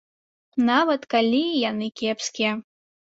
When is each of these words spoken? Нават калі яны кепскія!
Нават 0.69 1.01
калі 1.13 1.41
яны 1.69 1.87
кепскія! 2.01 2.51